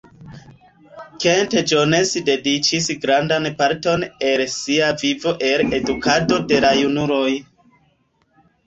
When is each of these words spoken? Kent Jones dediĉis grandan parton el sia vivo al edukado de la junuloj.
Kent 1.25 1.51
Jones 1.71 2.13
dediĉis 2.31 2.89
grandan 3.05 3.45
parton 3.61 4.07
el 4.31 4.45
sia 4.57 4.89
vivo 5.05 5.37
al 5.53 5.69
edukado 5.83 6.43
de 6.55 6.65
la 6.69 6.75
junuloj. 6.83 7.29